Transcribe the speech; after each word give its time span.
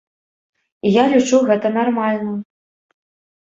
І 0.89 0.93
я 0.93 1.03
лічу 1.11 1.41
гэта 1.51 1.67
нармальным. 1.77 2.41